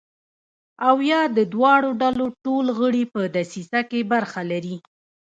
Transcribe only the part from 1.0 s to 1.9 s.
یا د دواړو